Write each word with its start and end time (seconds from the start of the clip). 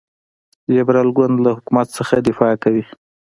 لیبرال 0.73 1.09
ګوند 1.17 1.35
له 1.45 1.49
حکومت 1.57 1.87
څخه 1.97 2.13
دفاع 2.27 2.53
کوي. 2.63 2.83